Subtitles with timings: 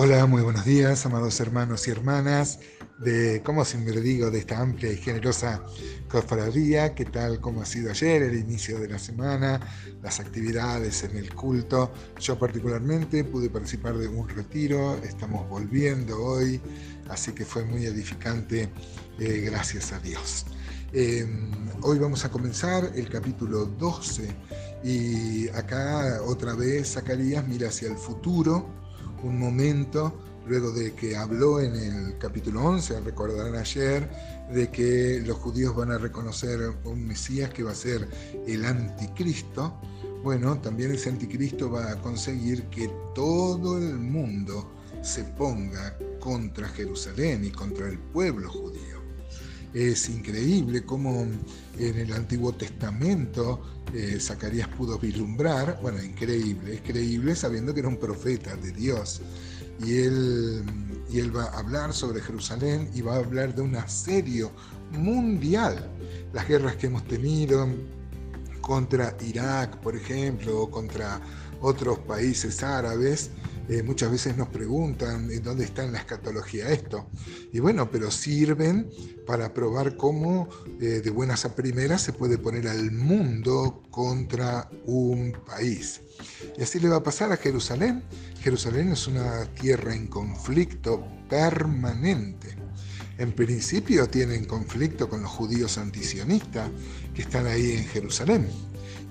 [0.00, 2.60] Hola, muy buenos días, amados hermanos y hermanas
[3.00, 5.60] de, como siempre digo, de esta amplia y generosa
[6.08, 6.94] cofradía.
[6.94, 7.40] ¿Qué tal?
[7.40, 9.58] ¿Cómo ha sido ayer, el inicio de la semana,
[10.00, 11.92] las actividades en el culto?
[12.20, 16.60] Yo particularmente pude participar de un retiro, estamos volviendo hoy,
[17.08, 18.68] así que fue muy edificante,
[19.18, 20.46] eh, gracias a Dios.
[20.92, 21.50] Em,
[21.82, 24.28] hoy vamos a comenzar el capítulo 12
[24.84, 28.78] y acá otra vez Zacarías mira hacia el futuro
[29.22, 34.08] un momento, luego de que habló en el capítulo 11, recordarán ayer,
[34.52, 38.08] de que los judíos van a reconocer un Mesías que va a ser
[38.46, 39.80] el anticristo.
[40.22, 44.72] Bueno, también ese anticristo va a conseguir que todo el mundo
[45.02, 48.97] se ponga contra Jerusalén y contra el pueblo judío.
[49.74, 51.26] Es increíble cómo
[51.78, 53.62] en el Antiguo Testamento
[53.94, 59.20] eh, Zacarías pudo vislumbrar, bueno, increíble, es creíble sabiendo que era un profeta de Dios.
[59.84, 60.64] Y él,
[61.10, 64.50] y él va a hablar sobre Jerusalén y va a hablar de un asedio
[64.92, 65.88] mundial.
[66.32, 67.68] Las guerras que hemos tenido
[68.60, 71.20] contra Irak, por ejemplo, o contra
[71.60, 73.30] otros países árabes,
[73.68, 77.10] eh, muchas veces nos preguntan en dónde está en la escatología esto.
[77.52, 78.90] Y bueno, pero sirven
[79.26, 80.48] para probar cómo
[80.80, 86.00] eh, de buenas a primeras se puede poner al mundo contra un país.
[86.56, 88.02] Y así le va a pasar a Jerusalén.
[88.40, 92.56] Jerusalén es una tierra en conflicto permanente.
[93.18, 96.70] En principio tienen conflicto con los judíos antisionistas
[97.14, 98.48] que están ahí en Jerusalén.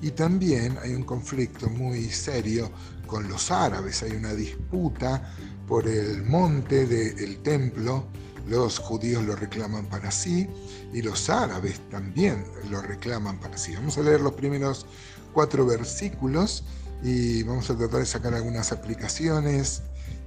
[0.02, 2.72] Y también hay un conflicto muy serio
[3.08, 5.34] con los árabes, hay una disputa
[5.68, 8.06] por el monte del templo,
[8.48, 10.48] los judíos lo reclaman para sí
[10.94, 13.76] y los árabes también lo reclaman para sí.
[13.76, 14.86] Vamos a leer los primeros
[15.34, 16.64] cuatro versículos
[17.04, 19.82] y vamos a tratar de sacar algunas aplicaciones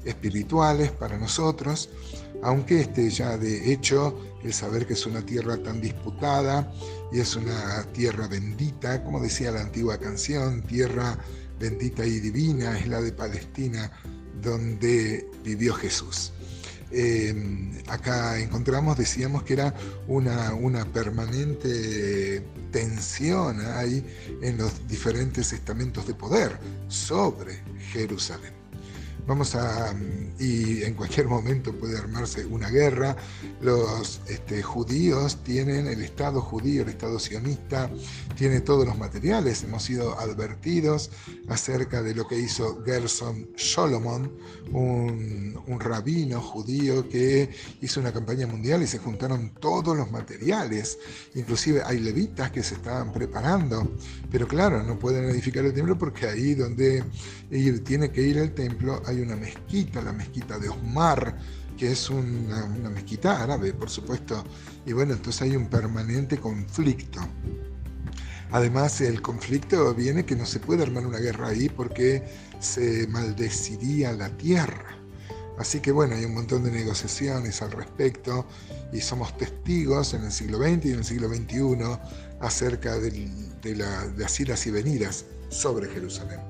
[0.05, 1.91] espirituales para nosotros,
[2.43, 6.73] aunque este ya de hecho el saber que es una tierra tan disputada
[7.13, 11.19] y es una tierra bendita, como decía la antigua canción, tierra
[11.61, 13.93] bendita y divina, es la de Palestina,
[14.43, 16.33] donde vivió Jesús.
[16.91, 19.75] Eh, acá encontramos, decíamos que era
[20.09, 24.05] una, una permanente tensión ahí
[24.43, 27.63] en los diferentes estamentos de poder sobre
[27.93, 28.60] Jerusalén.
[29.31, 29.95] Vamos a,
[30.41, 33.17] y en cualquier momento puede armarse una guerra.
[33.61, 37.89] Los este, judíos tienen, el Estado judío, el Estado sionista,
[38.37, 39.63] tiene todos los materiales.
[39.63, 41.13] Hemos sido advertidos
[41.49, 44.33] acerca de lo que hizo Gerson Solomon,
[44.73, 50.99] un, rabino judío que hizo una campaña mundial y se juntaron todos los materiales.
[51.37, 53.97] Inclusive hay levitas que se estaban preparando,
[54.29, 57.05] pero claro, no pueden edificar el templo porque ahí donde
[57.85, 61.37] tiene que ir el templo hay una mezquita, la mezquita de Osmar,
[61.77, 64.45] que es una, mezquita árabe, por supuesto,
[64.85, 67.21] y bueno, entonces hay un permanente conflicto.
[68.53, 72.23] Además, el conflicto viene que no se puede armar una guerra ahí porque
[72.59, 74.97] se maldeciría la tierra.
[75.61, 78.47] Así que bueno, hay un montón de negociaciones al respecto
[78.93, 81.99] y somos testigos en el siglo XX y en el siglo XXI
[82.41, 83.31] acerca de,
[84.17, 86.41] las iras y venidas sobre Jerusalén.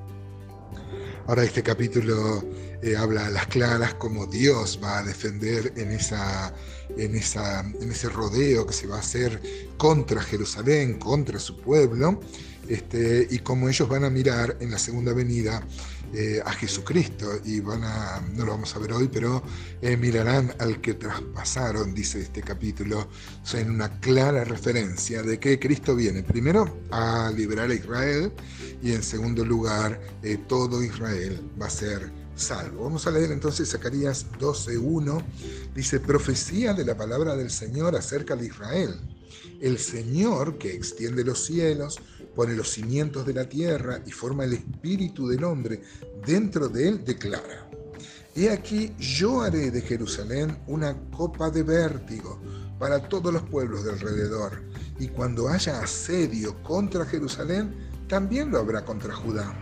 [1.27, 2.43] Ahora este capítulo
[2.83, 6.53] eh, habla a las claras cómo Dios va a defender en, esa,
[6.97, 9.41] en, esa, en ese rodeo que se va a hacer
[9.77, 12.21] contra Jerusalén, contra su pueblo,
[12.71, 15.61] este, y cómo ellos van a mirar en la segunda venida
[16.15, 19.43] eh, a Jesucristo y van a, no lo vamos a ver hoy, pero
[19.83, 23.09] eh, mirarán al que traspasaron, dice este capítulo,
[23.55, 28.33] en una clara referencia de que Cristo viene primero a liberar a Israel
[28.81, 32.85] y en segundo lugar eh, todo Israel va a ser salvo.
[32.85, 35.23] Vamos a leer entonces Zacarías 12.1,
[35.75, 38.95] dice, profecía de la palabra del Señor acerca de Israel.
[39.61, 42.01] El Señor que extiende los cielos,
[42.35, 45.83] pone los cimientos de la tierra y forma el espíritu del hombre
[46.25, 47.69] dentro de él, declara.
[48.35, 52.41] He aquí yo haré de Jerusalén una copa de vértigo
[52.79, 54.63] para todos los pueblos de alrededor,
[54.99, 57.75] y cuando haya asedio contra Jerusalén,
[58.09, 59.53] también lo habrá contra Judá.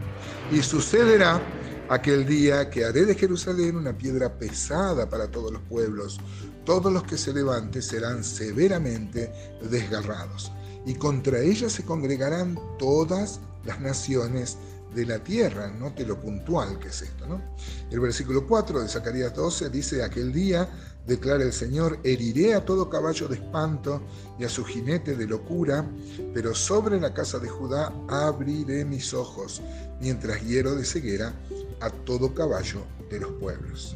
[0.52, 1.42] Y sucederá
[1.88, 6.18] aquel día que haré de Jerusalén una piedra pesada para todos los pueblos.
[6.64, 9.32] Todos los que se levanten serán severamente
[9.70, 10.52] desgarrados
[10.88, 14.56] y contra ella se congregarán todas las naciones
[14.94, 15.70] de la tierra.
[15.70, 17.26] Note lo puntual que es esto.
[17.26, 17.42] ¿no?
[17.90, 20.66] El versículo 4 de Zacarías 12 dice, aquel día,
[21.06, 24.00] declara el Señor, heriré a todo caballo de espanto
[24.38, 25.86] y a su jinete de locura,
[26.32, 29.60] pero sobre la casa de Judá abriré mis ojos,
[30.00, 31.34] mientras hiero de ceguera
[31.80, 32.80] a todo caballo
[33.10, 33.94] de los pueblos.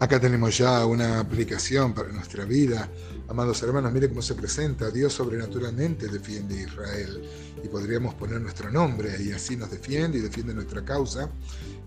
[0.00, 2.88] Acá tenemos ya una aplicación para nuestra vida.
[3.26, 4.92] Amados hermanos, mire cómo se presenta.
[4.92, 7.28] Dios sobrenaturalmente defiende a Israel.
[7.64, 11.28] Y podríamos poner nuestro nombre y así nos defiende y defiende nuestra causa,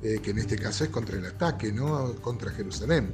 [0.03, 3.13] eh, que en este caso es contra el ataque, no contra Jerusalén.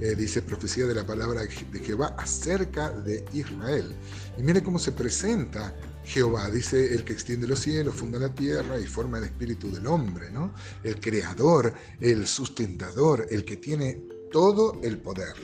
[0.00, 3.94] Eh, dice profecía de la palabra de Jehová acerca de Israel.
[4.38, 8.80] Y mire cómo se presenta Jehová, dice el que extiende los cielos, funda la tierra
[8.80, 10.54] y forma el espíritu del hombre, ¿no?
[10.82, 15.34] El creador, el sustentador, el que tiene todo el poder.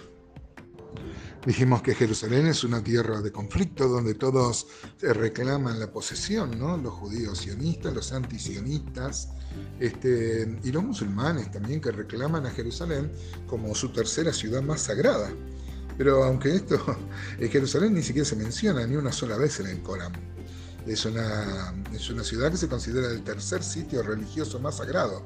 [1.47, 4.67] Dijimos que Jerusalén es una tierra de conflicto donde todos
[5.01, 6.77] reclaman la posesión, ¿no?
[6.77, 9.29] Los judíos sionistas, los antisionistas,
[9.79, 13.13] este, y los musulmanes también que reclaman a Jerusalén
[13.47, 15.31] como su tercera ciudad más sagrada.
[15.97, 16.79] Pero aunque esto,
[17.39, 20.13] Jerusalén ni siquiera se menciona ni una sola vez en el Corán.
[20.87, 25.23] Es una, es una ciudad que se considera el tercer sitio religioso más sagrado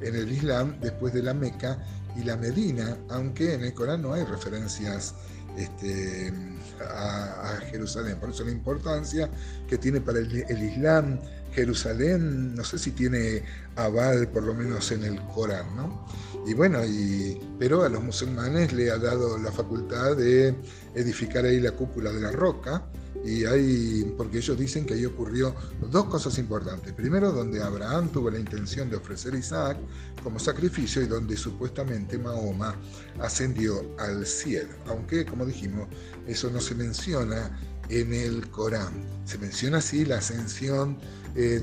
[0.00, 1.78] en el Islam después de la Meca
[2.16, 5.14] y la Medina, aunque en el Corán no hay referencias
[5.56, 6.32] este,
[6.80, 8.18] a, Jerusalén.
[8.18, 9.30] Por eso la importancia
[9.68, 11.18] que tiene para el, Islam
[11.52, 13.42] Jerusalén, no sé si tiene
[13.76, 16.06] aval por lo menos en el Corán, ¿no?
[16.46, 20.54] Y bueno, y, pero a los musulmanes le ha dado la facultad de
[20.94, 22.84] edificar ahí la cúpula de la roca,
[23.24, 25.54] y hay, porque ellos dicen que ahí ocurrió
[25.90, 26.92] dos cosas importantes.
[26.92, 29.78] Primero, donde Abraham tuvo la intención de ofrecer a Isaac
[30.22, 32.74] como sacrificio y donde supuestamente Mahoma
[33.20, 34.74] ascendió al cielo.
[34.86, 35.88] Aunque, como dijimos,
[36.26, 38.92] eso no se menciona en el Corán.
[39.24, 40.98] Se menciona así la ascensión
[41.34, 41.60] eh,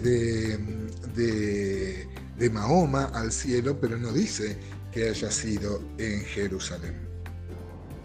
[1.16, 4.58] de, Mahoma al cielo, pero no dice
[4.92, 7.11] que haya sido en Jerusalén.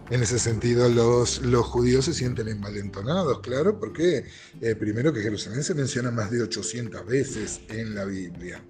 [0.08, 4.24] En ese sentido, los, judíos se sienten envalentonados, claro, porque
[4.60, 8.62] eh, primero que Jerusalén se menciona más de 800 veces en la Biblia.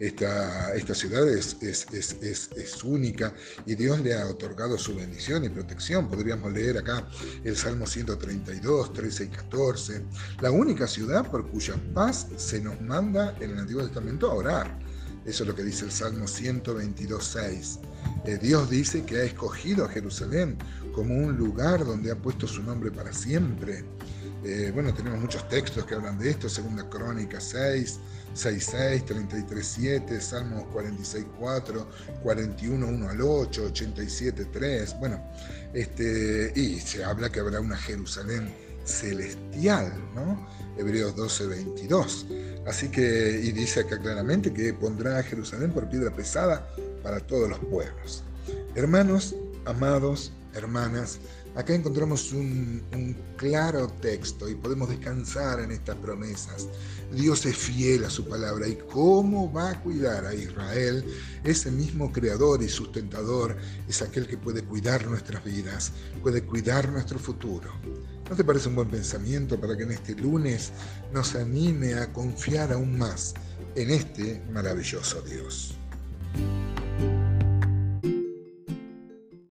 [0.00, 3.32] Esta, ciudad es, es, única
[3.64, 6.08] y Dios le ha otorgado su bendición y protección.
[6.08, 7.08] Podríamos leer acá
[7.44, 10.02] el Salmo 132, 13 y 14.
[10.40, 14.91] La única ciudad por cuya paz se nos manda en el Antiguo Testamento a orar.
[15.24, 17.78] Eso es lo que dice el Salmo 122, 6.
[18.24, 20.56] Eh, Dios dice que ha escogido a Jerusalén
[20.92, 23.84] como un lugar donde ha puesto su nombre para siempre.
[24.44, 27.98] Eh, bueno, tenemos muchos textos que hablan de esto, Segunda Crónica 6,
[28.34, 31.88] 6, 6, 33, 7, Salmos 46, 4,
[32.22, 34.96] 41, 1 al 8, 87, 3.
[34.98, 35.22] Bueno,
[35.72, 38.52] este, y se habla que habrá una Jerusalén
[38.84, 40.48] celestial, ¿no?
[40.76, 42.26] Hebreos 12, 22.
[42.66, 46.68] Así que, y dice acá claramente que pondrá a Jerusalén por piedra pesada
[47.02, 48.22] para todos los pueblos.
[48.74, 51.18] Hermanos, amados, hermanas,
[51.56, 56.68] acá encontramos un, un, claro texto y podemos descansar en estas promesas.
[57.12, 61.04] Dios es fiel a su palabra y cómo va a cuidar a Israel,
[61.44, 63.56] ese mismo creador y sustentador
[63.88, 65.92] es aquel que puede cuidar nuestras vidas,
[66.22, 67.70] puede cuidar nuestro futuro.
[68.32, 70.72] ¿No te parece un buen pensamiento para que en este lunes
[71.12, 73.34] nos anime a confiar aún más
[73.74, 75.76] en este maravilloso Dios?